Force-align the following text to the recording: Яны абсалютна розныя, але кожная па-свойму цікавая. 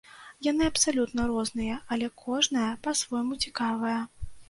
Яны 0.45 0.63
абсалютна 0.71 1.27
розныя, 1.33 1.77
але 1.97 2.11
кожная 2.25 2.71
па-свойму 2.89 3.43
цікавая. 3.47 3.97